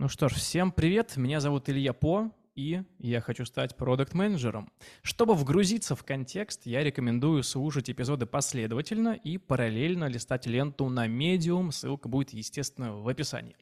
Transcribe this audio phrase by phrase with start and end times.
[0.00, 4.70] Ну что ж, всем привет, меня зовут Илья По, и я хочу стать продукт-менеджером.
[5.02, 11.72] Чтобы вгрузиться в контекст, я рекомендую слушать эпизоды последовательно и параллельно листать ленту на Medium,
[11.72, 13.56] ссылка будет, естественно, в описании.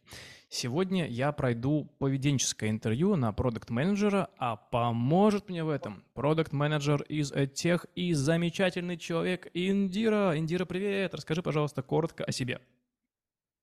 [0.50, 7.86] Сегодня я пройду поведенческое интервью на продукт-менеджера, а поможет мне в этом продукт-менеджер из тех
[7.94, 10.36] и замечательный человек Индира.
[10.36, 11.14] Индира, привет!
[11.14, 12.60] Расскажи, пожалуйста, коротко о себе.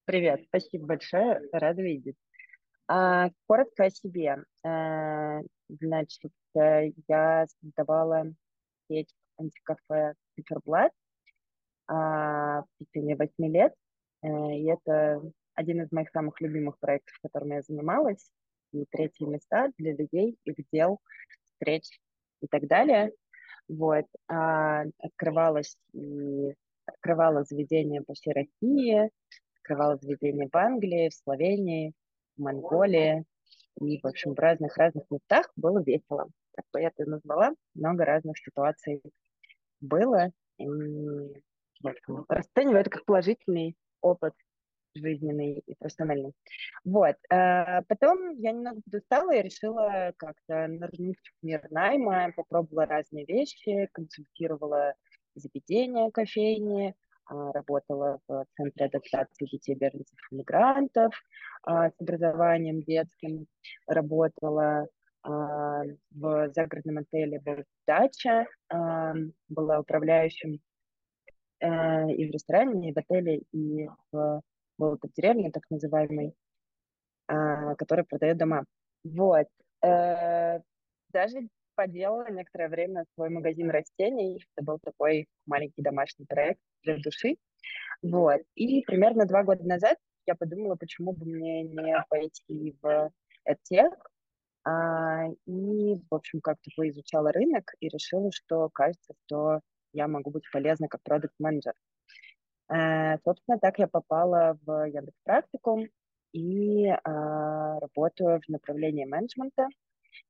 [0.05, 2.17] Привет, спасибо большое, рада видеть.
[2.87, 4.43] А, коротко о себе.
[4.63, 5.39] А,
[5.69, 8.25] значит, э, я создавала
[8.87, 10.91] сеть антикафе «Циферблат»
[11.87, 13.73] а, в течение восьми лет.
[14.21, 15.21] Э, и это
[15.55, 18.29] один из моих самых любимых проектов, которыми я занималась.
[18.73, 20.99] И третьи места для людей, их дел,
[21.45, 21.99] встреч
[22.41, 23.13] и так далее.
[23.69, 24.05] Вот.
[24.27, 26.53] А, открывалась и
[26.85, 29.09] открывала заведения по всей России,
[29.57, 31.93] открывала заведения в Англии, в Словении,
[32.35, 33.25] в Монголии
[33.81, 36.27] и, в общем, в разных-разных местах было весело.
[36.55, 37.53] Так бы я это назвала.
[37.73, 39.01] Много разных ситуаций
[39.81, 40.31] было.
[40.57, 40.65] И,
[41.83, 44.33] общем, расцениваю это как положительный опыт
[44.95, 46.33] жизненный и профессиональный.
[46.85, 47.15] Вот.
[47.31, 53.89] А потом я немного подустала и решила как-то нырнуть в мир найма, попробовала разные вещи,
[53.91, 54.93] консультировала
[55.35, 56.95] заведения, кофейни,
[57.27, 61.13] работала в Центре адаптации детей беженцев и мигрантов
[61.63, 63.47] а, с образованием детским,
[63.87, 64.87] работала
[65.23, 67.41] а, в загородном отеле
[67.87, 68.45] «Дача»,
[69.49, 70.59] была управляющим
[71.61, 71.65] и
[72.27, 74.41] в ресторане, и в отеле, и в
[74.77, 76.33] был в деревне, так называемой,
[77.27, 78.65] который продает дома.
[79.03, 79.47] Вот.
[79.83, 80.59] Э,
[81.09, 84.45] даже поделала некоторое время свой магазин растений.
[84.55, 87.37] Это был такой маленький домашний проект для души.
[88.01, 88.41] Вот.
[88.55, 93.11] И примерно два года назад я подумала, почему бы мне не пойти в
[93.47, 93.93] EdTech.
[94.65, 99.59] А, и, в общем, как-то поизучала рынок и решила, что кажется, что
[99.91, 101.73] я могу быть полезна как продукт-менеджер.
[102.69, 105.87] А, собственно, так я попала в Яндекс Практикум
[106.31, 109.67] и а, работаю в направлении менеджмента.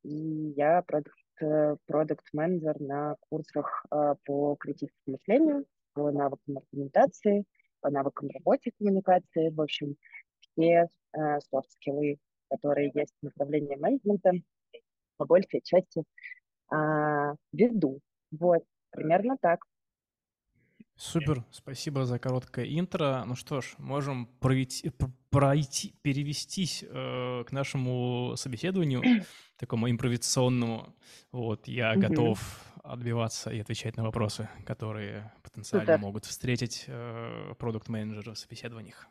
[0.03, 7.45] И я продукт Э, продукт-менеджер на курсах э, по критическому мышлению, по навыкам аргументации,
[7.81, 9.95] по навыкам работы коммуникации, в общем,
[10.39, 10.87] все
[11.49, 12.15] софт-скиллы, э,
[12.49, 14.31] которые есть в направлении менеджмента,
[15.17, 16.03] по большей части
[16.69, 17.99] а, веду.
[18.31, 19.59] Вот, примерно так.
[20.95, 23.23] Супер, спасибо за короткое интро.
[23.25, 24.91] Ну что ж, можем пройти,
[25.31, 29.01] пройти перевестись э, к нашему собеседованию,
[29.65, 30.93] такому импровизационному.
[31.31, 31.99] Вот, я mm-hmm.
[31.99, 32.39] готов
[32.83, 35.99] отбиваться и отвечать на вопросы, которые потенциально супер.
[35.99, 39.07] могут встретить э, продукт-менеджеры в собеседованиях.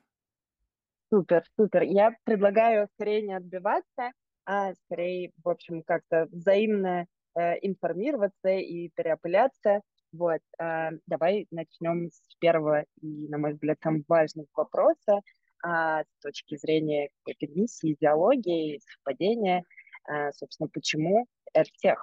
[1.11, 1.83] Супер, супер.
[1.83, 4.13] Я предлагаю скорее не отбиваться,
[4.45, 9.81] а скорее, в общем, как-то взаимно э, информироваться и переопыляться
[10.13, 15.21] вот, э, давай начнем с первого и, на мой взгляд, самого важного вопроса
[15.65, 19.65] э, с точки зрения какой-то миссии, идеологии, совпадения.
[20.09, 21.27] Э, собственно, почему
[21.57, 21.99] RTech?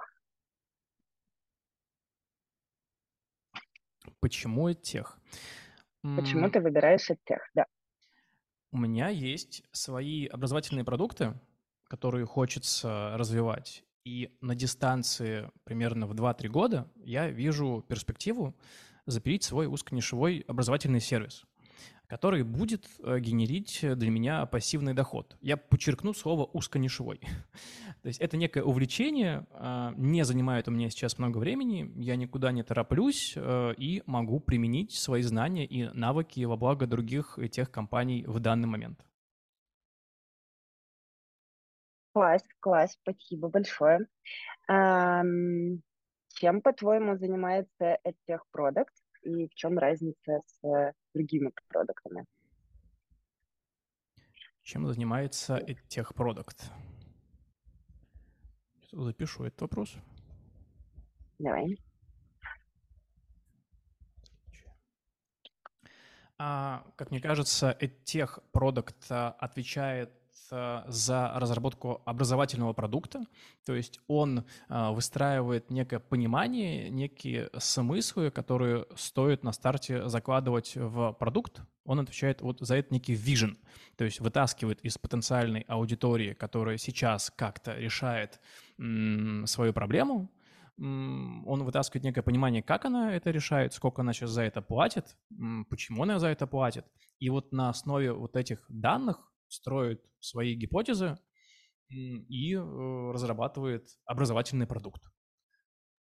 [4.20, 5.18] Почему тех?
[6.02, 7.40] Почему ты выбираешь тех?
[7.54, 7.66] Да.
[8.72, 11.34] У меня есть свои образовательные продукты,
[11.88, 13.84] которые хочется развивать.
[14.04, 18.56] И на дистанции примерно в 2-3 года я вижу перспективу
[19.06, 21.44] запилить свой узконишевой образовательный сервис,
[22.10, 25.36] который будет э, генерить для меня пассивный доход.
[25.40, 27.20] Я подчеркну слово узконишевой.
[28.02, 32.50] То есть это некое увлечение, а, не занимает у меня сейчас много времени, я никуда
[32.50, 38.24] не тороплюсь э, и могу применить свои знания и навыки во благо других тех компаний
[38.26, 39.06] в данный момент.
[42.12, 44.08] Класс, класс, спасибо большое.
[44.66, 48.88] Чем, по-твоему, занимается EdTech Product
[49.22, 52.24] и в чем разница с другими продуктами?
[54.62, 55.56] Чем занимается
[56.14, 56.70] Product?
[58.92, 59.96] Запишу этот вопрос.
[61.38, 61.76] Давай.
[66.38, 70.10] А, как мне кажется, EdTech Product а, отвечает
[70.50, 73.24] за разработку образовательного продукта,
[73.64, 81.12] то есть он а, выстраивает некое понимание, некие смыслы, которые стоит на старте закладывать в
[81.12, 83.56] продукт, он отвечает вот за это некий vision,
[83.96, 88.40] то есть вытаскивает из потенциальной аудитории, которая сейчас как-то решает
[88.76, 90.30] свою проблему,
[90.80, 95.16] он вытаскивает некое понимание, как она это решает, сколько она сейчас за это платит,
[95.68, 96.86] почему она за это платит.
[97.18, 101.18] И вот на основе вот этих данных строит свои гипотезы
[101.88, 105.02] и э, разрабатывает образовательный продукт.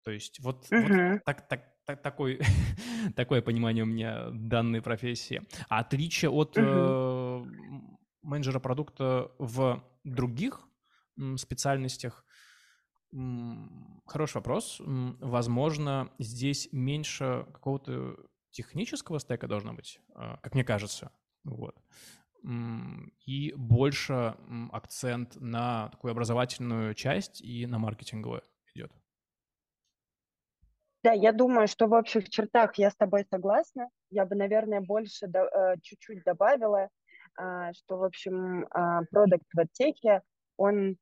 [0.04, 1.12] То есть вот, uh-huh.
[1.12, 2.40] вот так, так, так, такой,
[3.16, 5.42] такое понимание у меня данной профессии.
[5.68, 7.44] А отличие от uh-huh.
[7.44, 10.64] э, менеджера продукта в других
[11.36, 12.24] специальностях,
[14.06, 14.80] хороший вопрос.
[14.84, 18.16] Возможно, здесь меньше какого-то
[18.50, 21.10] технического стека должно быть, а, как мне кажется.
[21.44, 21.76] Вот.
[23.26, 24.34] И больше
[24.72, 28.42] акцент на такую образовательную часть и на маркетинговую
[28.74, 28.90] идет.
[31.04, 33.88] Да, я думаю, что в общих чертах я с тобой согласна.
[34.10, 36.88] Я бы, наверное, больше э, чуть-чуть добавила,
[37.36, 40.22] а, что, в общем, а, продукт в оттеке,
[40.56, 40.96] он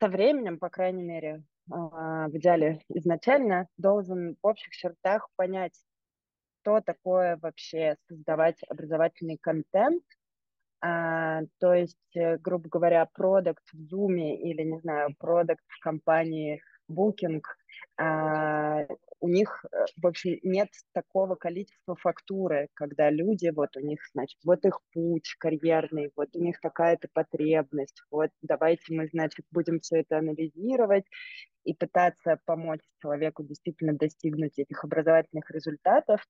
[0.00, 5.80] со временем, по крайней мере, в идеале изначально, должен в общих чертах понять,
[6.60, 10.02] что такое вообще создавать образовательный контент.
[10.82, 16.60] А, то есть, э, грубо говоря, продукт в Zoom или, не знаю, продукт в компании
[16.90, 17.40] Booking,
[17.98, 18.84] а,
[19.20, 24.38] у них, э, в общем, нет такого количества фактуры, когда люди, вот у них, значит,
[24.44, 30.00] вот их путь карьерный, вот у них такая-то потребность, вот давайте мы, значит, будем все
[30.00, 31.04] это анализировать
[31.64, 36.20] и пытаться помочь человеку действительно достигнуть этих образовательных результатов.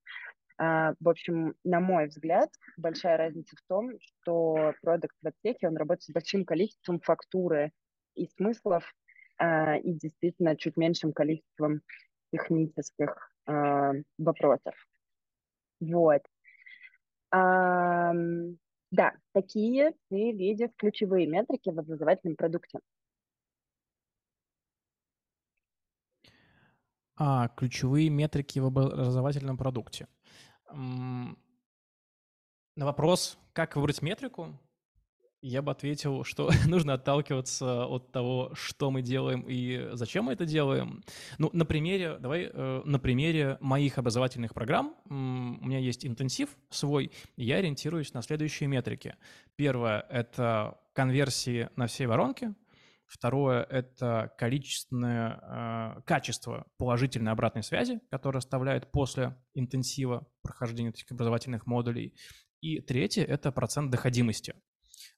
[0.59, 5.77] А, в общем, на мой взгляд, большая разница в том, что продукт в аптеке, он
[5.77, 7.73] работает с большим количеством фактуры
[8.15, 8.85] и смыслов,
[9.39, 11.81] а, и действительно чуть меньшим количеством
[12.33, 14.75] технических а, вопросов.
[15.81, 16.23] Вот.
[18.93, 22.79] Да, такие ты видишь ключевые метрики в образовательном продукте.
[27.17, 30.09] А, ключевые метрики в образовательном продукте.
[30.75, 31.37] На
[32.87, 34.59] вопрос, как выбрать метрику,
[35.43, 40.47] я бы ответил, что нужно отталкиваться от того, что мы делаем и зачем мы это
[40.47, 41.03] делаем.
[41.39, 47.11] Ну, на примере, давай, э, на примере моих образовательных программ, у меня есть интенсив свой,
[47.37, 49.17] я ориентируюсь на следующие метрики.
[49.57, 52.55] Первое— это конверсии на всей воронке,
[53.13, 55.39] Второе– это количественное
[55.99, 62.17] э, качество положительной обратной связи, которое оставляет после интенсива прохождения этих образовательных модулей.
[62.63, 64.55] И третье– это процент доходимости.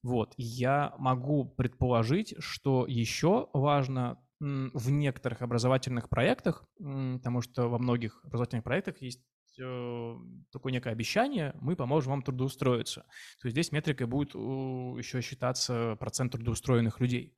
[0.02, 8.25] Вот, я могу предположить, что еще важно в некоторых образовательных проектах, потому что во многих
[8.25, 9.23] образовательных проектах есть
[9.61, 10.14] э,
[10.50, 13.02] такое некое обещание, мы поможем вам трудоустроиться.
[13.41, 17.37] То есть здесь метрикой будет еще считаться процент трудоустроенных людей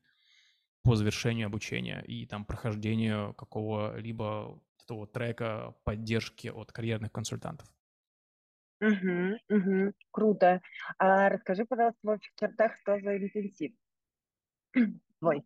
[0.86, 7.68] по завершению обучения и там прохождению какого-либо этого трека поддержки от карьерных консультантов.
[8.80, 10.60] Угу, угу, круто.
[10.98, 13.72] А расскажи, пожалуйста, в общих чертах, что за интенсив
[15.20, 15.44] твой?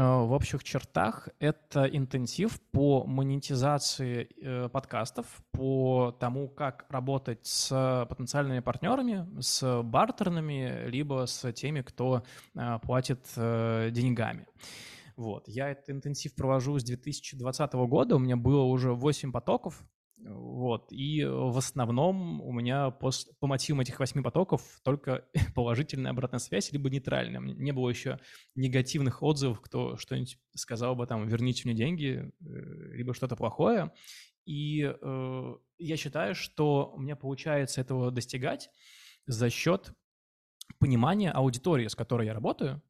[0.00, 8.06] Э, в общих чертах это интенсив по монетизации э, подкастов, по тому, как работать с
[8.08, 12.22] потенциальными партнерами, с бартерными, либо с теми, кто
[12.54, 14.46] э, платит деньгами.
[15.16, 15.46] Вот.
[15.48, 19.82] Я этот интенсив провожу с 2020 года, у меня было уже 8 потоков,
[20.22, 20.92] вот.
[20.92, 25.24] И в основном у меня по, по мотивам этих восьми потоков только
[25.54, 27.40] положительная обратная связь, либо нейтральная.
[27.40, 28.18] Не было еще
[28.54, 33.92] негативных отзывов, кто что-нибудь сказал бы там «верните мне деньги», э, либо что-то плохое.
[34.44, 38.70] И э, я считаю, что у меня получается этого достигать
[39.26, 39.92] за счет
[40.78, 42.82] понимания аудитории, с которой я работаю,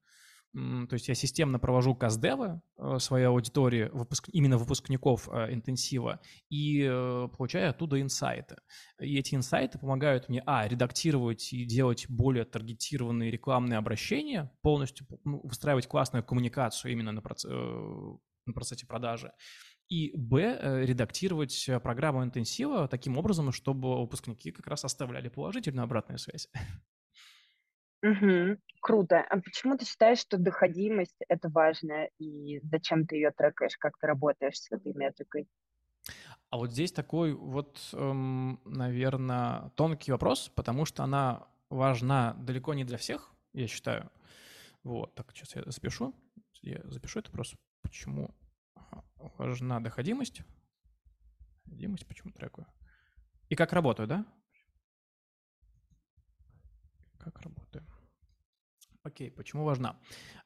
[0.53, 6.83] то есть я системно провожу каздевы э, своей аудитории, выпуск, именно выпускников э, интенсива, и
[6.83, 8.57] э, получаю оттуда инсайты.
[9.01, 15.41] И эти инсайты помогают мне, а, редактировать и делать более таргетированные рекламные обращения, полностью ну,
[15.45, 17.45] выстраивать классную коммуникацию именно на, проц...
[17.45, 19.33] на процессе продажи,
[19.89, 26.49] и, б, редактировать программу интенсива таким образом, чтобы выпускники как раз оставляли положительную обратную связь.
[28.03, 28.57] Угу.
[28.81, 29.21] Круто.
[29.29, 34.07] А почему ты считаешь, что доходимость— это важно, и зачем ты ее трекаешь, как ты
[34.07, 35.49] работаешь с этой метрикой?
[36.49, 42.85] А вот здесь такой вот, эм, наверное, тонкий вопрос, потому что она важна далеко не
[42.85, 44.11] для всех, я считаю.
[44.83, 46.15] Вот, так, сейчас я запишу.
[46.63, 48.35] Я запишу это просто, почему
[49.39, 50.43] важна доходимость.
[51.67, 52.67] Доходимость, почему трекаю.
[53.49, 54.27] И как работаю, да?
[57.25, 57.85] Как работаю.
[59.03, 59.97] Окей, почему важна?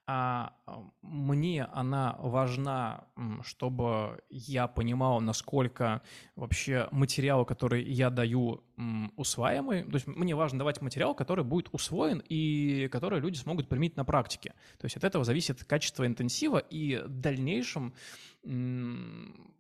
[0.07, 0.53] А
[1.01, 3.05] мне она важна,
[3.43, 6.03] чтобы я понимал, насколько
[6.37, 8.63] вообще материал, который я даю,
[9.17, 9.85] усваиваемый.
[9.85, 14.05] То есть мне важно давать материал, который будет усвоен и который люди смогут применить на
[14.05, 14.55] практике.
[14.79, 17.95] То есть от этого зависит качество интенсива и в дальнейшем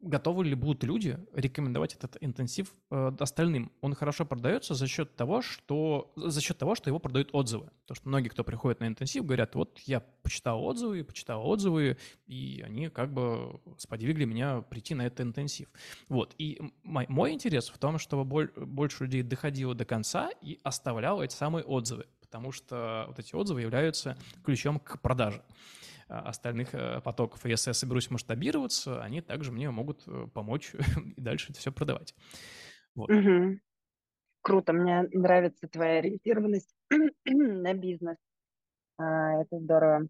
[0.02, 3.72] готовы ли будут люди рекомендовать этот интенсив э, остальным.
[3.80, 7.70] Он хорошо продается за счет того, что за счет того, что его продают отзывы.
[7.86, 10.00] То, что многие, кто приходит на интенсив, говорят, вот я
[10.35, 15.69] почитал отзывы, почитал отзывы, и они как бы сподвигли меня прийти на этот интенсив.
[16.09, 16.35] Вот.
[16.38, 21.23] И мой, мой интерес в том, чтобы боль, больше людей доходило до конца и оставляло
[21.23, 25.43] эти самые отзывы, потому что вот эти отзывы являются ключом к продаже.
[26.09, 27.47] А, остальных э, потоков.
[27.47, 30.75] И если я соберусь масштабироваться, они также мне могут э, помочь
[31.17, 32.14] и дальше это все продавать.
[32.95, 33.09] Вот.
[33.09, 33.59] Угу.
[34.43, 36.75] Круто, мне нравится твоя ориентированность
[37.25, 38.19] на бизнес.
[38.99, 40.09] А, это здорово.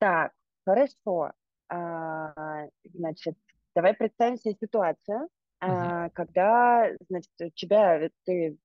[0.00, 0.32] Так,
[0.64, 1.32] хорошо.
[1.68, 3.34] А, значит,
[3.74, 5.28] давай представим себе ситуацию,
[5.64, 8.58] uh когда, значит, у тебя, ты,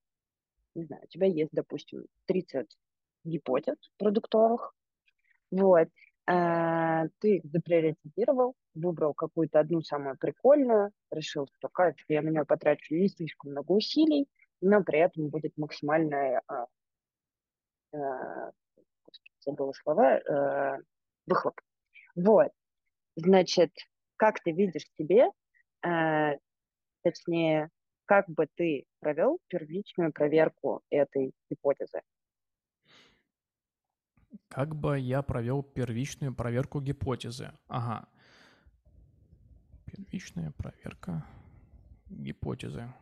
[0.76, 2.68] не знаю, у тебя есть, допустим, 30
[3.24, 4.74] гипотез продуктовых,
[5.52, 5.90] вот.
[6.28, 12.46] А, ты их заприоритизировал, выбрал какую-то одну самую прикольную, решил, что кажется, я на нее
[12.46, 14.28] потрачу не слишком много усилий,
[14.62, 16.68] но при этом будет максимальная, а,
[17.94, 18.52] а,
[19.42, 20.78] забыла слова, а,
[21.32, 21.60] выхлоп.
[22.16, 22.52] Вот.
[23.16, 23.72] Значит,
[24.18, 25.28] как ты видишь себе,
[25.84, 26.34] а,
[27.04, 27.70] точнее,
[28.06, 32.02] как бы ты провел первичную проверку этой гипотезы?
[34.48, 37.52] Как бы я провел первичную проверку гипотезы?
[37.68, 38.08] Ага.
[39.86, 41.26] Первичная проверка
[42.10, 42.94] гипотезы.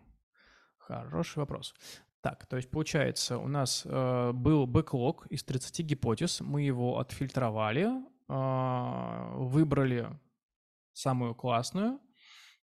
[0.78, 1.74] Хороший вопрос.
[2.22, 7.86] Так, то есть получается, у нас э, был бэклог из 30 гипотез, мы его отфильтровали,
[7.86, 10.20] э, выбрали
[10.94, 12.00] самую классную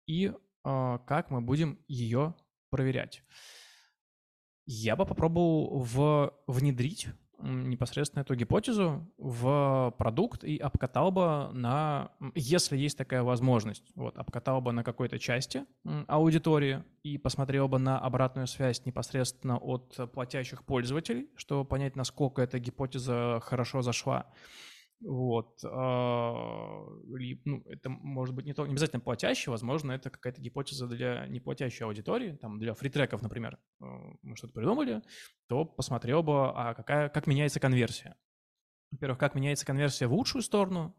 [0.08, 0.34] и
[0.66, 2.36] э, как мы будем ее
[2.70, 3.24] проверять.
[4.66, 7.08] Я бы попробовал в, внедрить
[7.44, 14.62] непосредственно эту гипотезу в продукт и обкатал бы на, если есть такая возможность, вот, обкатал
[14.62, 15.66] бы на какой-то части
[16.08, 22.60] аудитории и посмотрел бы на обратную связь непосредственно от платящих пользователей, чтобы понять, насколько эта
[22.60, 24.32] гипотеза хорошо зашла.
[25.02, 25.60] Вот.
[25.64, 26.86] А,
[27.46, 31.86] ну, это может быть не, то, не обязательно платящий, возможно, это какая-то гипотеза для неплатящей
[31.86, 33.86] аудитории, там, для фритреков, например, э,
[34.22, 35.02] мы что-то придумали,
[35.48, 38.16] то посмотрел бы, а какая, как меняется конверсия.
[38.92, 40.94] Во-первых, как меняется конверсия в лучшую сторону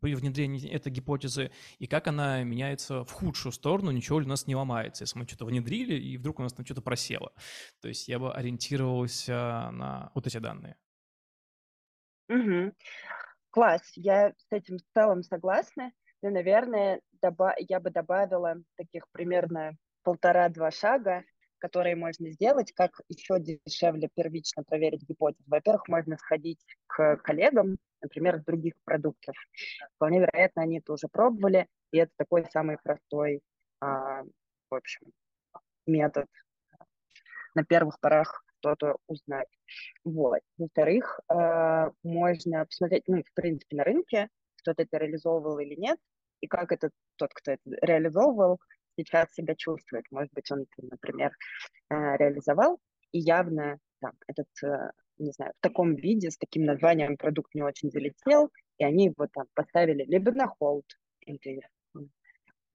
[0.00, 4.46] при внедрении этой гипотезы, и как она меняется в худшую сторону, ничего ли у нас
[4.46, 7.32] не ломается, если мы что-то внедрили, и вдруг у нас там что-то просело.
[7.80, 10.76] То есть я бы ориентировался на вот эти данные.
[12.28, 12.72] Угу.
[13.50, 15.92] Класс, я с этим в целом согласна.
[16.22, 21.22] Но, наверное, доба- я бы добавила таких примерно полтора-два шага,
[21.58, 25.44] которые можно сделать, как еще дешевле первично проверить гипотезу.
[25.46, 29.34] Во-первых, можно сходить к коллегам, например, других продуктов.
[29.96, 33.40] Вполне вероятно, они это уже пробовали, и это такой самый простой,
[33.80, 34.22] а,
[34.70, 35.12] в общем,
[35.86, 36.26] метод
[37.54, 39.48] на первых порах что-то узнать.
[40.04, 40.40] Вот.
[40.56, 45.98] Во-вторых, э, можно посмотреть, ну, в принципе, на рынке, кто-то это реализовывал или нет,
[46.40, 48.60] и как этот тот, кто это реализовывал,
[48.96, 50.04] сейчас себя чувствует.
[50.10, 51.32] Может быть, он, например,
[51.90, 52.80] э, реализовал,
[53.12, 57.62] и явно там, этот, э, не знаю, в таком виде, с таким названием продукт не
[57.62, 60.86] очень залетел, и они его там поставили либо на холд,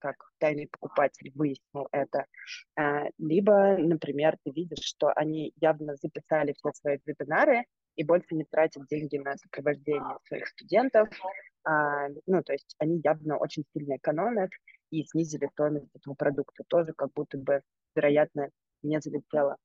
[0.03, 2.25] как тайный покупатель выяснил это.
[2.75, 7.63] А, либо, например, ты видишь, что они явно записали все свои вебинары
[7.95, 11.07] и больше не тратят деньги на сопровождение своих студентов.
[11.63, 14.51] А, ну, то есть они явно очень сильно экономят
[14.91, 16.65] и снизили стоимость этого продукта.
[16.67, 17.61] Тоже как будто бы,
[17.95, 18.49] вероятно,
[18.81, 19.55] не залетело.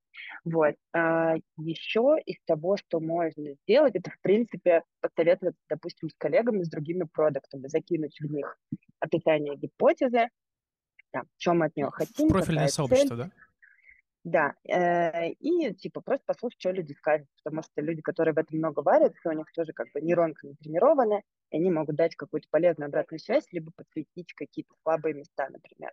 [0.45, 0.77] Вот.
[0.93, 6.71] А еще из того, что можно сделать, это, в принципе, посоветовать, допустим, с коллегами, с
[6.71, 8.57] другими продуктами, закинуть в них
[9.01, 10.29] описание гипотезы,
[11.11, 12.29] там, чем мы от нее хотим.
[12.29, 13.27] Профильное сообщество, цель.
[13.27, 13.31] да?
[14.25, 18.59] Да, э, и типа просто послушать, что люди скажут, потому что люди, которые в этом
[18.59, 22.89] много варятся, у них тоже как бы нейронка натренированы, и они могут дать какую-то полезную
[22.89, 25.93] обратную связь, либо подсветить какие-то слабые места, например.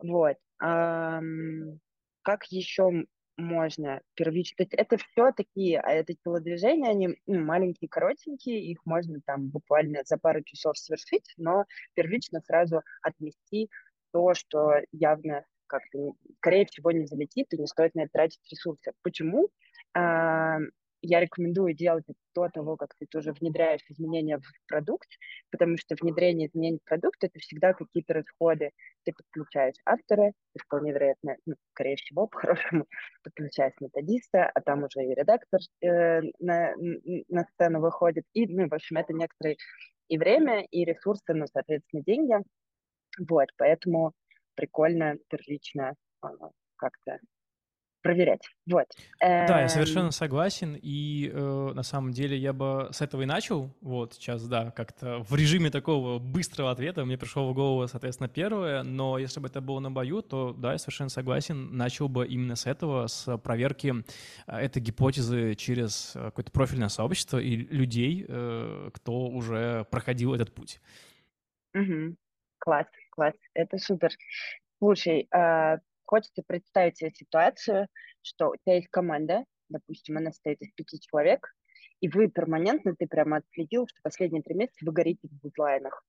[0.00, 0.36] Вот.
[0.58, 4.56] Как еще можно первично.
[4.56, 9.48] То есть это все такие, а это телодвижения, они ну, маленькие, коротенькие, их можно там
[9.48, 13.70] буквально за пару часов совершить, но первично сразу отмести
[14.12, 18.92] то, что явно как-то, скорее всего, не залетит, и не стоит на это тратить ресурсы.
[19.02, 19.48] Почему?
[21.02, 25.08] Я рекомендую делать это до того, как ты тоже внедряешь изменения в продукт,
[25.50, 28.70] потому что внедрение изменений в продукт— это всегда какие-то расходы.
[29.04, 32.86] Ты подключаешь автора, ты вполне вероятно, ну, скорее всего, по-хорошему,
[33.24, 36.74] подключаешь методиста, а там уже и редактор э, на,
[37.28, 38.24] на сцену выходит.
[38.32, 39.56] И, ну, в общем, это некоторые
[40.08, 42.34] и время, и ресурсы, ну, соответственно, деньги.
[43.28, 44.12] Вот, поэтому
[44.54, 46.30] прикольно первично а,
[46.76, 47.18] как-то
[48.02, 48.42] проверять.
[48.66, 48.86] Вот.
[49.20, 50.12] Да, я совершенно эм.
[50.12, 53.70] согласен, и э, на самом деле я бы с этого и начал.
[53.80, 58.82] Вот сейчас, да, как-то в режиме такого быстрого ответа мне пришло в голову, соответственно, первое,
[58.82, 62.56] но если бы это было на бою, то да, я совершенно согласен, начал бы именно
[62.56, 63.94] с этого, с проверки
[64.46, 70.52] э, этой гипотезы через э, какое-то профильное сообщество и людей, э, кто уже проходил этот
[70.54, 70.80] путь.
[71.74, 72.16] Угу.
[72.58, 74.10] Класс, класс, это супер.
[74.78, 75.78] Слушай, а,
[76.12, 77.88] хочется представить себе ситуацию,
[78.20, 81.54] что у тебя есть команда, допустим, она состоит из пяти человек,
[82.00, 86.04] и вы перманентно, ты прямо отследил, что последние три месяца вы горите в дедлайнах.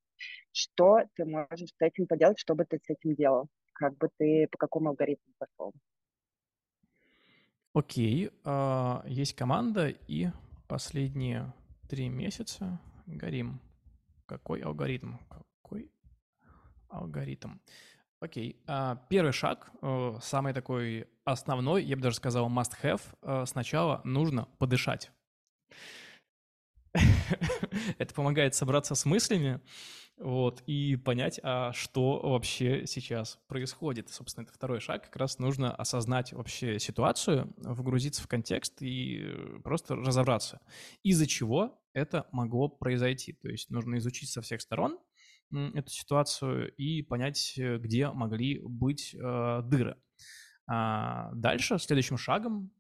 [0.52, 3.48] Что ты можешь с этим поделать, что бы ты с этим делал?
[3.72, 5.74] Как бы ты, по какому алгоритму пошел?
[7.74, 10.28] Окей, а, есть команда, и
[10.68, 11.54] последние
[11.88, 13.62] три месяца горим.
[14.26, 15.14] Какой алгоритм?
[15.30, 15.90] Какой
[16.90, 17.60] алгоритм?
[18.24, 18.56] Окей.
[18.68, 24.48] А, первый шаг, э, самый такой основной, я бы даже сказал must-have, э, сначала нужно
[24.60, 25.12] подышать.
[27.98, 29.60] Это помогает собраться с мыслями,
[30.16, 34.10] вот, и понять, а что вообще сейчас происходит.
[34.10, 35.04] Собственно, это второй шаг.
[35.04, 40.62] Как раз нужно осознать вообще ситуацию, вгрузиться в контекст и просто разобраться,
[41.04, 43.34] из-за чего это могло произойти.
[43.34, 44.98] То есть нужно изучить со всех сторон,
[45.54, 49.98] эту ситуацию и понять, э, где могли быть э, дыры.
[50.68, 52.72] А дальше, следующим шагом,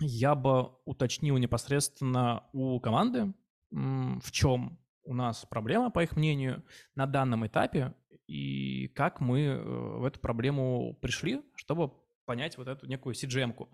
[0.00, 3.32] я бы уточнил непосредственно у команды,
[3.70, 6.64] в чем у нас проблема, по их мнению,
[6.96, 7.94] на данном этапе,
[8.26, 11.92] и как мы э, в эту проблему пришли, чтобы
[12.24, 13.70] понять вот эту некую CGM-ку.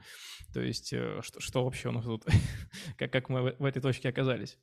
[0.52, 2.24] То есть, что, что вообще у нас тут,
[2.98, 4.58] как, как мы в этой точке оказались.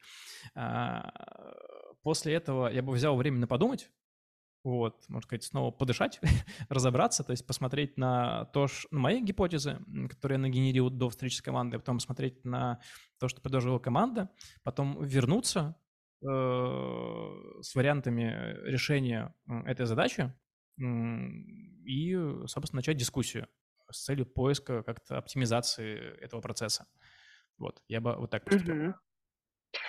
[2.01, 3.91] А, После этого я бы взял время на подумать,
[4.63, 6.19] вот, можно сказать, снова подышать,
[6.69, 8.88] разобраться, то есть посмотреть на то, ш...
[8.91, 12.82] на мои гипотезы, которые я нагенерил до встречи с командой, потом смотреть на
[13.19, 14.30] то, что предложила команда,
[14.63, 15.76] потом вернуться
[16.22, 16.28] э,
[17.62, 19.34] с вариантами решения
[19.65, 20.34] этой задачи
[20.78, 22.13] и,
[22.48, 23.48] собственно, начать дискуссию
[23.89, 26.88] с целью поиска как-то оптимизации этого процесса.
[27.58, 28.76] Вот, я бы вот так поступил.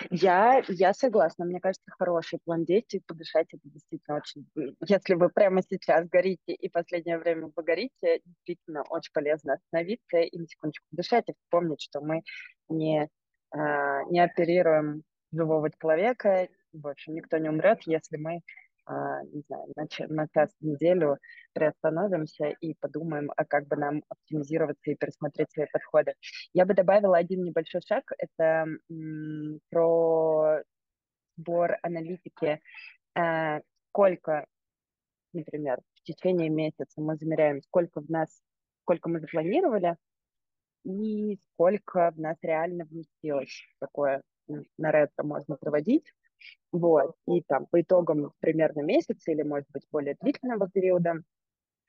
[0.09, 1.45] Я, я согласна.
[1.45, 3.01] Мне кажется, хороший план действий.
[3.05, 4.47] Подышать это действительно очень...
[4.87, 10.37] Если вы прямо сейчас горите и последнее время вы горите, действительно очень полезно остановиться и
[10.37, 12.21] на секундочку подышать и вспомнить, что мы
[12.69, 13.09] не,
[13.51, 16.47] а, не оперируем живого человека.
[16.73, 18.41] В общем, никто не умрет, если мы
[19.31, 21.17] не знаю, на, на час в неделю
[21.53, 26.13] приостановимся и подумаем, а как бы нам оптимизироваться и пересмотреть свои подходы.
[26.53, 28.65] Я бы добавила один небольшой шаг, это
[29.69, 30.61] про
[31.37, 32.59] сбор аналитики,
[33.15, 34.45] э, сколько,
[35.33, 38.41] например, в течение месяца мы замеряем, сколько в нас,
[38.83, 39.95] сколько мы запланировали,
[40.83, 43.63] и сколько в нас реально вместилось.
[43.79, 44.21] Такое
[44.77, 46.11] на ретро можно проводить.
[46.71, 47.15] Вот.
[47.27, 51.23] И там по итогам примерно месяца или, может быть, более длительного периода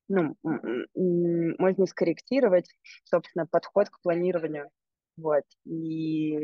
[0.08, 2.68] ну, можно скорректировать,
[3.04, 4.68] собственно, подход к планированию.
[5.16, 5.44] Вот.
[5.64, 6.36] И,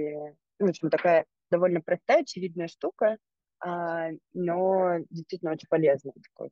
[0.58, 3.18] в общем, такая довольно простая, очевидная штука,
[3.58, 6.14] а, но действительно очень полезная.
[6.34, 6.50] Такой,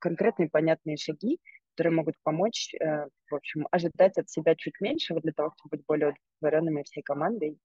[0.00, 1.38] конкретные понятные шаги,
[1.74, 5.86] которые могут помочь, э, в общем, ожидать от себя чуть меньшего для того, чтобы быть
[5.86, 7.58] более удовлетворенными всей командой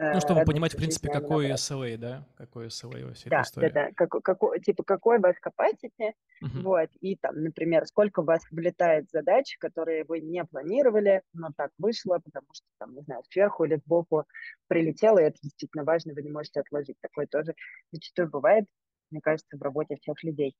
[0.00, 2.26] ну, чтобы понимать, в принципе, какой SLA, да?
[2.36, 3.68] Какой SLA во всей да, этой истории.
[3.68, 6.62] Да, да, как, какой, типа, какой вас capacity, uh-huh.
[6.62, 11.70] вот, и там, например, сколько у вас влетает задач, которые вы не планировали, но так
[11.78, 14.24] вышло, потому что, там, не знаю, сверху или сбоку
[14.68, 16.96] прилетело, и это действительно важно, вы не можете отложить.
[17.02, 17.54] Такое тоже
[17.92, 18.64] зачастую бывает,
[19.10, 20.56] мне кажется, в работе всех людей.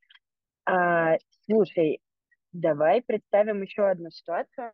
[0.66, 2.00] А, слушай,
[2.52, 4.72] давай представим еще одну ситуацию.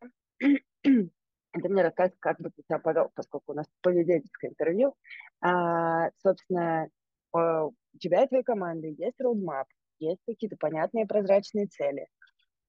[1.60, 4.94] Ты мне рассказывай, как бы ты себя повел, поскольку у нас поведенческое интервью.
[5.40, 6.88] А, собственно,
[7.32, 9.66] у тебя и твоей команды есть roadmap,
[9.98, 12.08] есть какие-то понятные прозрачные цели,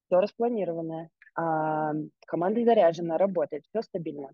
[0.05, 1.93] все распланировано, а,
[2.25, 4.29] команда заряжена, работает, все стабильно.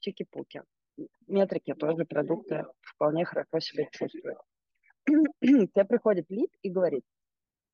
[0.00, 0.62] Чики-пуки.
[1.26, 4.38] Метрики тоже продукты вполне хорошо себя чувствуют.
[5.40, 7.04] Тебе приходит лид и говорит,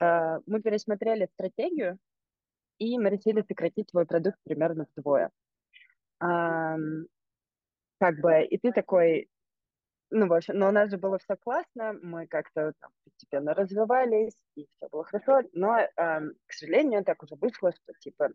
[0.01, 1.99] «А, мы пересмотрели стратегию,
[2.79, 5.31] и мы решили сократить твой продукт примерно вдвое
[7.99, 9.29] как бы, и ты такой,
[10.11, 14.37] ну, в общем, но у нас же было все классно, мы как-то там, постепенно развивались,
[14.57, 18.31] и все было хорошо, но, э, к сожалению, так уже вышло, что, типа,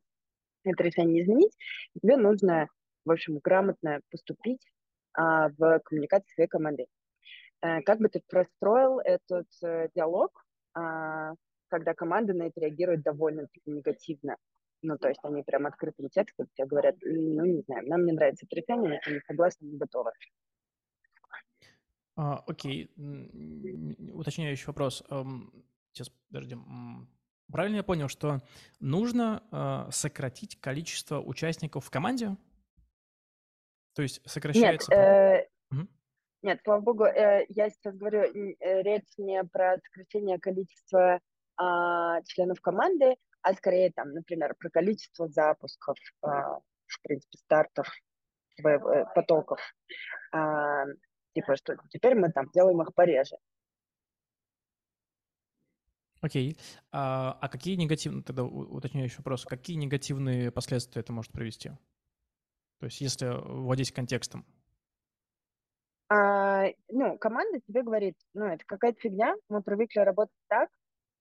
[0.63, 1.56] это решение изменить,
[2.02, 2.69] тебе нужно,
[3.06, 4.62] в общем, грамотно поступить
[5.13, 6.88] а, в коммуникации своей командой.
[7.62, 10.45] А, как бы ты простроил этот а, диалог,
[10.76, 11.34] а,
[11.69, 14.38] когда команда на это реагирует довольно-таки негативно?
[14.81, 18.45] Ну, то есть они прям открытым текстом тебе говорят, ну, не знаю, нам не нравится
[18.45, 20.11] это решение, мы не согласны, не готовы.
[22.15, 22.91] А, окей,
[24.13, 25.03] уточняющий вопрос.
[25.91, 26.57] Сейчас, подожди.
[27.51, 28.41] Правильно я понял, что
[28.81, 32.35] нужно э, сократить количество участников в команде?
[33.95, 34.91] То есть сокращается...
[34.91, 35.87] Нет, э, угу.
[36.41, 41.21] нет слава богу, э, я сейчас говорю, э, речь не про сокращение количества
[41.59, 43.15] э, членов команды,
[43.47, 47.88] а скорее там, например, про количество запусков, э, в принципе, стартов,
[48.62, 49.60] э, потоков.
[50.33, 50.83] Э,
[51.33, 53.38] типа, что теперь мы там делаем их пореже.
[56.19, 56.57] Окей.
[56.91, 61.69] А, а какие негативные, тогда уточняющий вопрос, какие негативные последствия это может привести?
[62.79, 64.45] То есть если вводить контекстом.
[66.10, 70.69] А, ну, команда тебе говорит, ну, это какая-то фигня, мы привыкли работать так,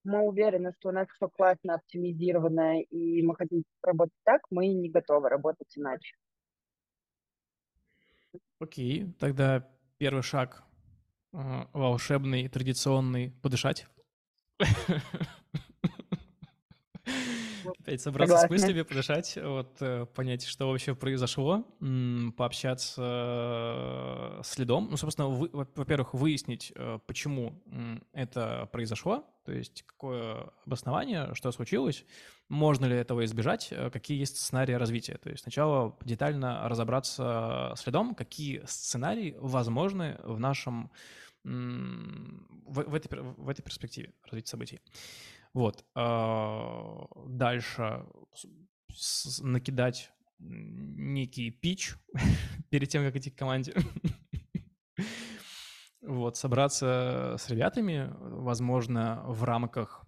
[0.06, 4.88] мы уверены, что у нас все классно оптимизировано, и мы хотим работать так, мы не
[4.88, 6.16] готовы работать иначе.
[8.58, 10.62] Окей, тогда первый шаг
[11.32, 11.38] э,
[11.72, 13.86] волшебный, традиционный, подышать.
[17.86, 18.58] Опять собраться Согласна.
[18.58, 21.64] с мыслями, подышать, вот, э, понять, что вообще произошло,
[22.36, 24.88] пообщаться э, с лидом.
[24.90, 27.62] Ну, собственно, вы, во-первых, выяснить, э, почему
[28.12, 32.04] это произошло, то есть какое обоснование, что случилось,
[32.48, 35.18] можно ли этого избежать, какие есть сценарии развития.
[35.22, 40.90] То есть сначала детально разобраться с лидом, какие сценарии возможны в нашем
[41.44, 44.80] в, в, этой, в этой перспективе развития событий.
[45.56, 45.86] Вот.
[45.94, 48.04] А, дальше
[49.40, 51.94] накидать некий пич
[52.68, 53.72] перед тем, как идти к команде.
[56.02, 60.05] вот, собраться с ребятами, возможно, в рамках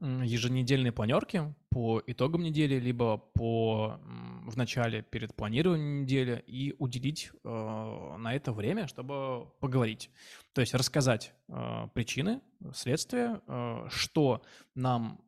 [0.00, 4.00] еженедельной планерки по итогам недели, либо по
[4.46, 10.10] в начале перед планированием недели и уделить э, на это время, чтобы поговорить.
[10.52, 12.40] То есть рассказать э, причины,
[12.72, 14.42] следствия, э, что
[14.74, 15.20] нам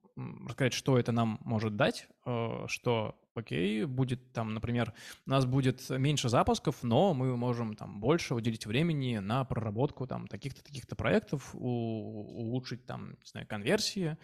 [0.47, 4.93] рассказать, что это нам может дать, э, что, окей, будет там, например,
[5.27, 10.27] у нас будет меньше запусков, но мы можем там больше уделить времени на проработку там
[10.27, 14.17] таких-то, таких-то проектов, улучшить там, не знаю, конверсии,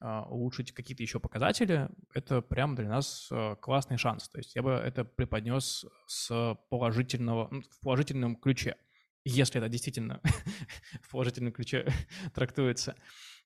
[0.00, 4.28] а, улучшить какие-то еще показатели, это прям для нас э, классный шанс.
[4.28, 8.76] То есть я бы это преподнес с положительного, в положительном ключе,
[9.24, 10.20] если это действительно
[11.02, 11.86] в положительном ключе
[12.34, 12.94] трактуется.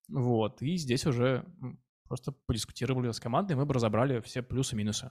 [0.09, 1.45] Вот, и здесь уже
[2.05, 5.11] просто подискутировали с командой, мы бы разобрали все плюсы и минусы,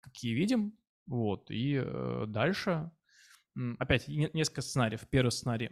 [0.00, 2.90] какие видим, вот, и э, дальше,
[3.78, 5.06] опять несколько сценариев.
[5.10, 5.70] Первый сценарий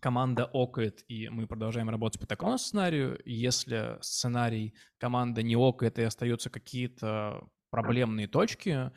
[0.00, 3.20] команда окает, и мы продолжаем работать по такому сценарию.
[3.24, 8.90] Если сценарий команда не окает и остаются какие-то проблемные точки,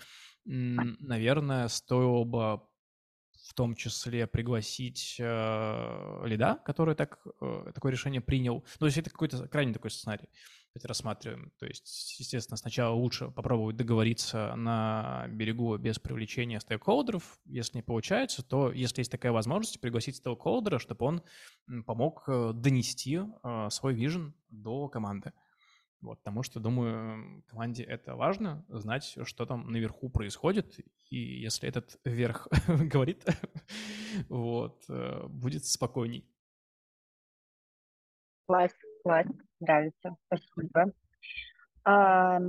[0.45, 2.61] наверное, стоило бы
[3.45, 8.55] в том числе пригласить э, лида, который так, э, такое решение принял.
[8.55, 10.29] Ну, то есть это какой-то крайне такой сценарий
[10.75, 11.51] это рассматриваем.
[11.57, 17.39] То есть, естественно, сначала лучше попробовать договориться на берегу без привлечения стейкхолдеров.
[17.45, 21.23] Если не получается, то, если есть такая возможность, пригласить стейкхолдера, чтобы он
[21.85, 25.31] помог э, донести э, свой вижен до команды.
[26.05, 31.99] Вот, потому что, думаю, команде это важно, знать, что там наверху происходит, и если этот
[32.05, 33.25] верх говорит,
[34.29, 36.29] вот, э, будет спокойней.
[38.45, 39.25] Класс, класс,
[39.59, 40.93] нравится, спасибо.
[41.85, 42.39] А,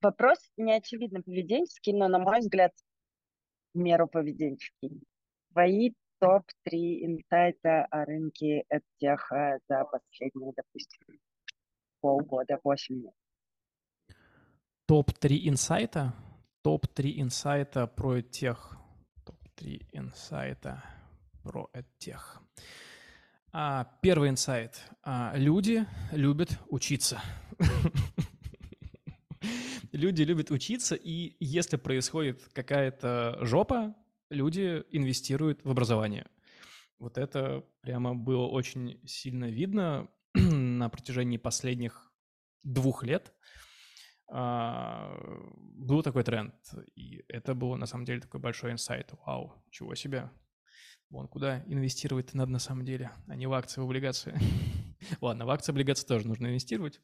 [0.00, 0.72] вопрос не
[1.20, 2.72] поведенческий, но, на мой взгляд,
[3.74, 5.02] в меру поведенческий.
[5.52, 6.70] Твои топ-3
[7.04, 8.64] инсайта о рынке
[8.98, 9.30] тех
[9.68, 11.18] за последние, допустим,
[12.06, 13.14] полгода, 8 лет.
[14.86, 16.14] Топ-3 инсайта?
[16.62, 18.78] Топ-3 инсайта про тех.
[19.24, 20.84] Топ-3 инсайта
[21.42, 22.40] про тех.
[23.52, 24.80] А, первый инсайт.
[25.02, 27.20] А, люди любят учиться.
[29.92, 33.94] Люди любят учиться, и если происходит какая-то жопа,
[34.28, 36.26] люди инвестируют в образование.
[36.98, 40.08] Вот это прямо было очень сильно видно
[40.78, 42.12] на протяжении последних
[42.62, 43.32] двух лет.
[44.28, 45.16] а,
[45.76, 46.54] был такой тренд,
[46.96, 49.12] и это был на самом деле такой большой инсайт.
[49.24, 50.30] Вау, чего себе.
[51.10, 54.36] Вон куда инвестировать надо на самом деле, а не в акции, в облигации.
[55.20, 57.00] Ладно, в акции, облигации тоже нужно инвестировать.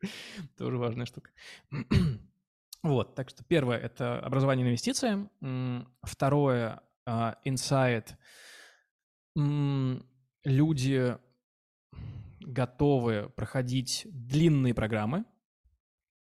[0.58, 1.30] Тоже важная штука.
[2.82, 5.26] Вот, так что первое– это образование инвестиции.
[6.02, 6.82] Второе–
[7.44, 8.14] инсайт.
[10.44, 11.16] Люди
[12.44, 15.24] готовы проходить длинные программы,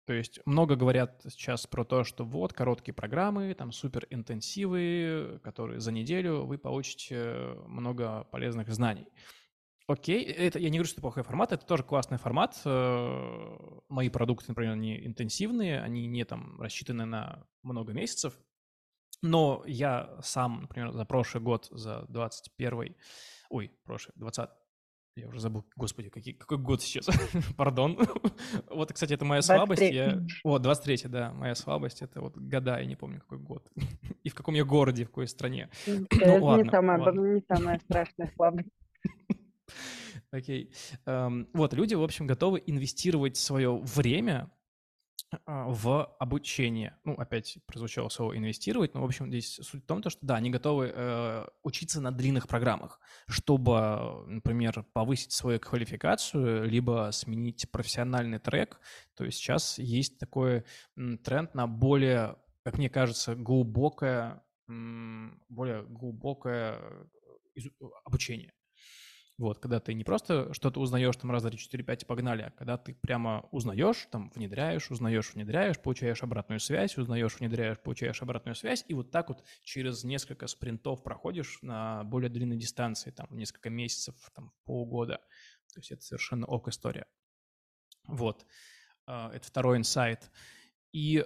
[0.07, 5.81] то есть много говорят сейчас про то, что вот короткие программы, там супер интенсивы, которые
[5.81, 9.09] за неделю вы получите много полезных знаний.
[9.85, 12.59] Окей, это я не говорю, что это плохой формат, это тоже классный формат.
[12.63, 13.57] Э,
[13.89, 18.33] мои продукты, например, они интенсивные, они не там рассчитаны на много месяцев.
[19.21, 22.95] Но я сам, например, за прошлый год, за 21
[23.49, 24.49] ой, прошлый, 20,
[25.17, 27.07] я уже забыл, господи, какие, какой год сейчас?
[27.57, 27.97] Пардон.
[28.69, 29.57] вот, кстати, это моя 23.
[29.57, 29.93] слабость.
[29.93, 30.25] Я...
[30.43, 32.01] О, 23 да, моя слабость.
[32.01, 33.69] Это вот года, я не помню, какой год.
[34.23, 35.69] И в каком я городе, в какой стране.
[35.87, 37.33] ну, это ладно, не, самая, ладно.
[37.33, 38.69] не самая страшная слабость.
[40.31, 40.69] Окей.
[40.69, 41.03] Okay.
[41.05, 44.51] Um, эм, вот, люди, в общем, готовы инвестировать свое время
[45.45, 46.97] в обучение.
[47.03, 50.49] Ну, опять прозвучало слово инвестировать, но, в общем, здесь суть в том, что да, они
[50.49, 58.79] готовы э, учиться на длинных программах, чтобы, например, повысить свою квалификацию, либо сменить профессиональный трек.
[59.15, 60.63] То есть сейчас есть такой
[60.95, 66.79] тренд на более, как мне кажется, глубокое, более глубокое
[67.55, 67.59] э,
[68.05, 68.53] обучение.
[69.37, 72.41] Вот, когда ты не просто что-то узнаешь там раз, два, три, четыре, пять и погнали,
[72.41, 78.23] а когда ты прямо узнаешь, там внедряешь, узнаешь, внедряешь, получаешь обратную связь, узнаешь, внедряешь, получаешь
[78.23, 83.27] обратную связь, и вот так вот через несколько спринтов проходишь на более длинной дистанции, там
[83.29, 85.17] несколько месяцев, там полгода.
[85.71, 87.05] То есть это совершенно ок история.
[88.07, 88.43] Вот.
[89.05, 90.31] А, это второй инсайт.
[90.93, 91.23] И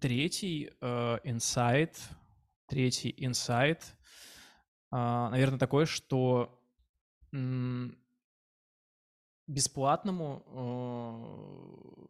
[0.00, 1.98] третий э, инсайт,
[2.66, 3.96] третий инсайт,
[4.90, 6.55] а, наверное, такой, что
[9.46, 10.42] бесплатному,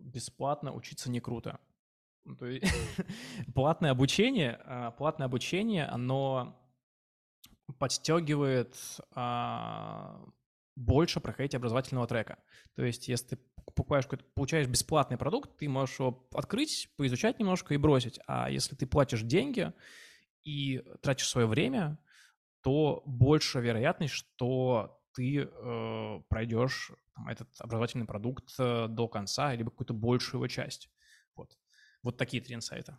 [0.01, 1.61] э, бесплатно учиться не круто.
[2.25, 2.67] Ну, то есть
[3.55, 6.59] платное обучение, а, платное обучение, оно
[7.79, 8.77] подстегивает
[9.15, 10.25] а,
[10.75, 12.39] больше проходить образовательного трека.
[12.75, 17.79] То есть, если ты покупаешь получаешь бесплатный продукт, ты можешь его открыть, поизучать немножко и
[17.79, 18.19] бросить.
[18.27, 19.73] А если ты платишь деньги
[20.45, 21.99] и тратишь свое время,
[22.63, 29.71] то больше вероятность, что ты э, пройдешь там, этот образовательный продукт э, до конца, либо
[29.71, 30.91] какую-то большую его часть.
[31.35, 31.59] Вот.
[32.03, 32.99] Вот такие три инсайта.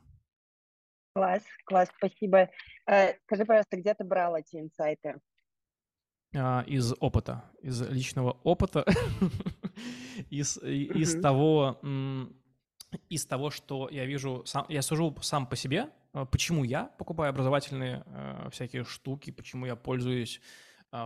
[1.13, 2.49] Класс, класс, спасибо.
[2.87, 5.21] Э, скажи, пожалуйста, где ты брал эти инсайты?
[6.35, 8.83] А, из опыта, из личного опыта,
[10.29, 11.79] из, из того,
[13.09, 17.29] из того, что я вижу, сам, я сужу сам по себе, э, почему я покупаю
[17.29, 20.41] образовательные э, всякие штуки, почему я пользуюсь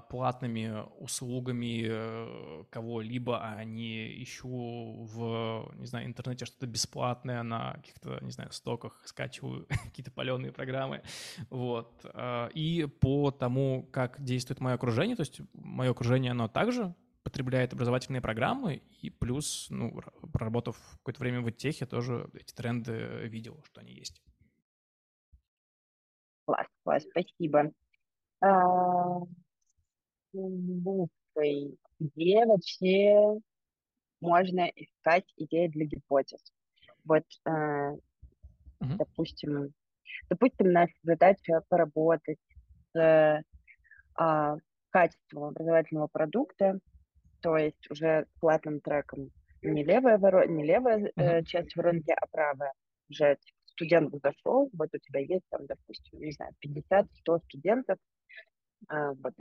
[0.09, 8.19] платными услугами э, кого-либо, а не ищу в, не знаю, интернете что-то бесплатное на каких-то,
[8.23, 11.01] не знаю, стоках, скачиваю какие-то паленые программы,
[11.49, 12.05] вот.
[12.13, 17.73] А, и по тому, как действует мое окружение, то есть мое окружение, оно также потребляет
[17.73, 19.99] образовательные программы, и плюс, ну,
[20.31, 24.21] проработав какое-то время в техе, тоже эти тренды видел, что они есть.
[26.45, 27.71] Класс, класс, спасибо.
[30.33, 31.77] Глупой.
[31.99, 33.39] Где вообще
[34.21, 36.41] можно искать идеи для гипотез?
[37.03, 37.51] Вот, э,
[38.79, 38.97] Мгм.
[38.97, 39.73] допустим,
[40.29, 42.39] допустим, наша задача поработать
[42.93, 43.43] с
[44.15, 44.55] а,
[44.89, 46.79] качеством образовательного продукта,
[47.41, 49.31] то есть уже с платным треком.
[49.61, 50.45] Не левая, воро...
[50.45, 52.73] не левая э, часть воронки, а правая.
[53.09, 57.97] Уже студент зашел, вот у тебя есть там, допустим, не знаю, 50-100 студентов,
[58.87, 59.33] а, вот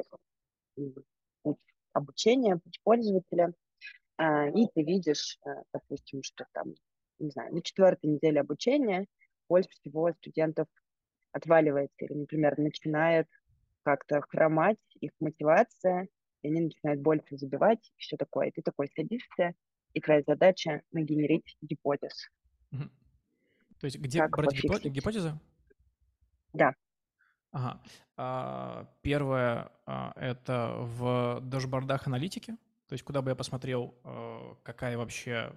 [1.43, 1.59] путь
[1.93, 3.53] обучения, путь пользователя,
[4.17, 6.75] а, и ты видишь, э, допустим, что там,
[7.19, 9.07] не знаю, на четвертой неделе обучения
[9.49, 10.69] больше всего студентов
[11.33, 13.29] отваливается или, например, начинает
[13.83, 16.09] как-то хромать их мотивация,
[16.43, 18.49] и они начинают больше забивать, и все такое.
[18.49, 19.55] И ты такой садишься,
[19.95, 22.31] и твоя задача нагенерить гипотез.
[23.81, 25.39] То есть где как брать гипотезы?
[26.53, 26.75] Да.
[27.53, 27.81] Ага.
[28.17, 32.53] А, первое а, это в дашбордах аналитики,
[32.89, 35.53] то есть куда бы я посмотрел, а, какая вообще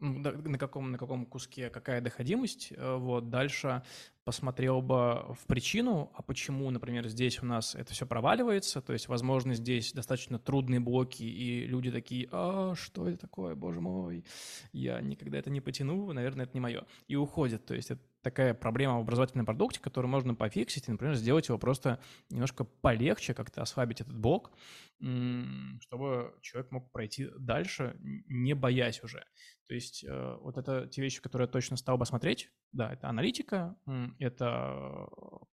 [0.00, 3.82] на каком, на каком куске какая доходимость, э, вот, дальше
[4.24, 9.06] посмотрел бы в причину, а почему, например, здесь у нас это все проваливается, то есть,
[9.06, 14.24] возможно, здесь достаточно трудные блоки, и люди такие, а, что это такое, боже мой,
[14.72, 18.54] я никогда это не потяну, наверное, это не мое, и уходят, то есть это такая
[18.54, 23.62] проблема в образовательном продукте, которую можно пофиксить и, например, сделать его просто немножко полегче, как-то
[23.62, 24.50] ослабить этот блок,
[24.98, 29.24] чтобы человек мог пройти дальше, не боясь уже.
[29.68, 33.08] То есть э, вот это те вещи, которые я точно стал бы смотреть, да, это
[33.08, 33.76] аналитика,
[34.18, 35.08] это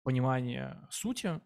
[0.02, 1.40] понимание сути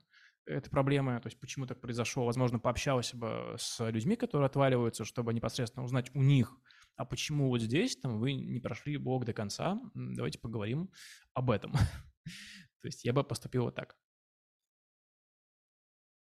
[0.47, 5.33] этой проблемы, то есть почему так произошло, возможно, пообщался бы с людьми, которые отваливаются, чтобы
[5.33, 6.55] непосредственно узнать у них,
[6.97, 10.91] а почему вот здесь там вы не прошли блок до конца, давайте поговорим
[11.33, 11.73] об этом.
[12.81, 13.97] То есть я бы поступил вот так.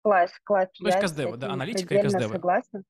[0.03, 0.69] Класс, класс.
[0.77, 2.31] То есть КСДВ, да, аналитика и КСДВ.
[2.31, 2.83] согласна.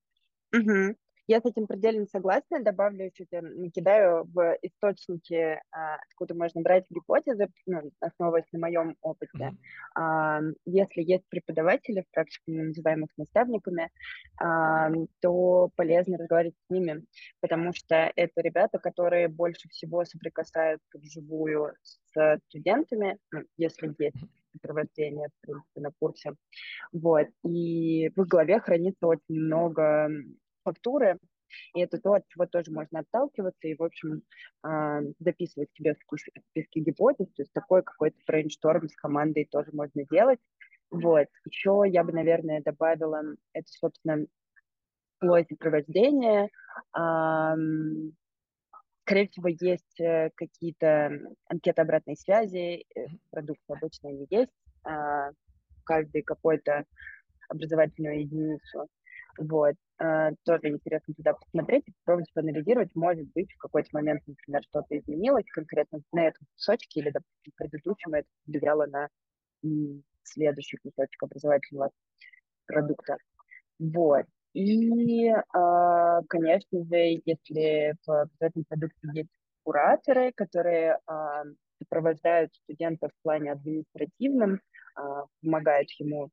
[0.54, 0.98] Угу.
[1.28, 2.64] Я с этим предельно согласна.
[2.64, 9.52] Добавлю чуть накидаю в источники, а, откуда можно брать гипотезы, ну, основываясь на моем опыте.
[9.98, 10.54] Mm-hmm.
[10.66, 13.90] Если есть преподаватели в практике, называемых наставниками,
[14.40, 17.04] то полезно разговаривать с ними,
[17.42, 24.18] потому что это ребята, которые больше всего соприкасаются вживую с студентами, ну, если есть
[24.54, 26.34] сопровождение, в принципе, на курсе.
[26.92, 27.28] Вот.
[27.44, 30.10] И в их голове хранится очень много
[30.65, 31.17] фактуры,
[31.73, 34.23] и это то, от чего тоже можно отталкиваться и, в общем,
[35.19, 35.95] дописывать себе
[36.49, 40.39] списки, гипотез, то есть такой какой-то брейншторм с командой тоже можно делать.
[40.89, 41.28] Вот.
[41.45, 43.21] Еще я бы, наверное, добавила
[43.54, 44.25] это, собственно,
[45.19, 46.49] слой сопровождения.
[49.06, 51.12] Скорее всего, есть э, какие-то
[51.47, 54.51] анкеты обратной связи, э, продукты обычно они есть,
[54.84, 55.32] э,
[55.84, 56.86] каждый какой-то
[57.47, 58.88] образовательную единицу.
[59.38, 59.75] Вот.
[59.97, 62.93] Э, тоже интересно туда посмотреть, попробовать поанализировать.
[62.95, 68.13] Может быть, в какой-то момент, например, что-то изменилось конкретно на этом кусочке или, допустим, предыдущем
[68.13, 69.10] это влияло на
[70.23, 71.91] следующий кусочек образовательного
[72.65, 73.17] продукта.
[73.79, 74.25] Вот.
[74.53, 79.29] И, э, конечно же, если в образовательном продукте есть
[79.63, 81.43] кураторы, которые э,
[81.79, 84.60] сопровождают студента в плане административном,
[85.41, 86.29] помогают ему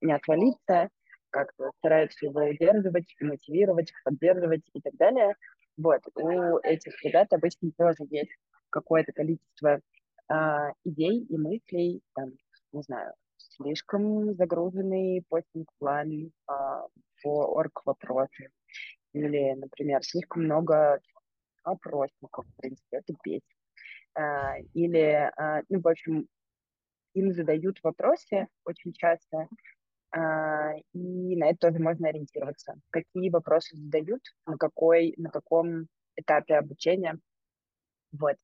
[0.00, 0.88] не отвалиться,
[1.30, 5.34] как-то стараются его удерживать, мотивировать, поддерживать и так далее.
[5.76, 8.32] Вот, у этих ребят обычно тоже есть
[8.70, 9.80] какое-то количество
[10.28, 12.32] а, идей и мыслей, там,
[12.72, 16.86] не знаю, слишком загруженный постинг-план а,
[17.22, 18.44] по орг-вопросу,
[19.12, 21.00] или, например, слишком много
[21.62, 23.44] опросников, в принципе, это бесит.
[24.14, 26.26] А, или, а, ну, в общем,
[27.14, 29.48] им задают вопросы очень часто,
[30.12, 32.74] и на это тоже можно ориентироваться.
[32.90, 37.18] Какие вопросы задают, на, какой, на каком этапе обучения.
[38.12, 38.36] Вот.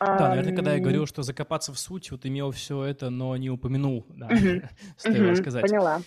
[0.00, 3.50] Да, наверное, когда я говорил, что закопаться в суть, вот имел все это, но не
[3.50, 4.28] упомянул, да,
[4.96, 5.62] стоило сказать.
[5.62, 6.02] Поняла.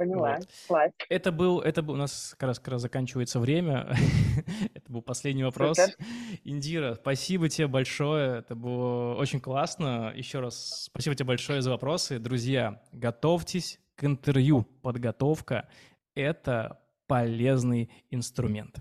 [0.00, 0.36] Поняла.
[0.36, 0.48] Вот.
[0.66, 0.92] Класс.
[1.10, 3.94] Это был, это был, у нас как раз, как раз заканчивается время.
[4.74, 5.76] это был последний вопрос.
[5.76, 5.94] Супер.
[6.42, 8.38] Индира, спасибо тебе большое.
[8.38, 10.10] Это было очень классно.
[10.16, 12.18] Еще раз спасибо тебе большое за вопросы.
[12.18, 14.62] Друзья, готовьтесь к интервью.
[14.80, 15.68] Подготовка—
[16.14, 18.78] это полезный инструмент.